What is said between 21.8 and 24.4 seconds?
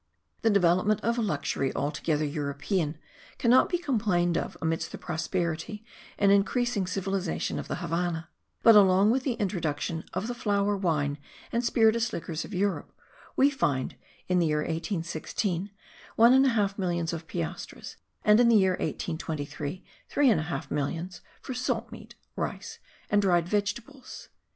meat, rice and dried vegetables.